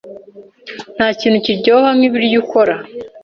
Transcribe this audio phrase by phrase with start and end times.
[0.95, 2.75] Ntakintu kiryoha nkibiryo ukora.